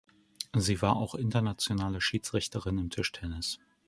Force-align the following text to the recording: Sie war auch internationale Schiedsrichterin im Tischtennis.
Sie 0.57 0.81
war 0.81 0.95
auch 0.95 1.13
internationale 1.13 2.01
Schiedsrichterin 2.01 2.79
im 2.79 2.89
Tischtennis. 2.89 3.59